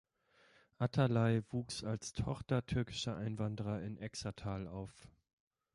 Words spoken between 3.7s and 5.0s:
in Extertal auf.